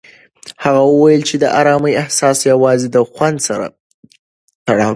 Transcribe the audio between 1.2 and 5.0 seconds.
چې د ارامۍ احساس یوازې د خوند سره تړاو لري.